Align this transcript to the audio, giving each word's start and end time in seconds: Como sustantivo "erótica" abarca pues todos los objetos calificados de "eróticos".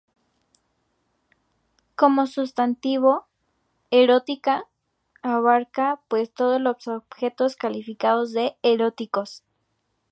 Como 1.95 2.25
sustantivo 2.25 3.27
"erótica" 3.91 4.65
abarca 5.21 6.01
pues 6.07 6.33
todos 6.33 6.59
los 6.59 6.87
objetos 6.87 7.55
calificados 7.55 8.33
de 8.33 8.57
"eróticos". 8.63 9.43